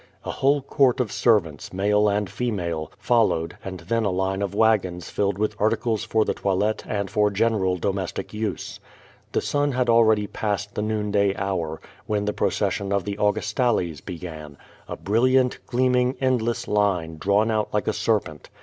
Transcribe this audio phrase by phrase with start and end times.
[0.25, 5.11] A whole court of servants, male and female, followed and then a line of wagons
[5.11, 8.79] filled with articles for the toilet and for general domestic use.
[9.33, 14.57] The sun had already passed the noonday hour, when the procession of the Augustales began—
[14.89, 18.49] a brilliant, gleaming, endless line, drawn out like a serpent.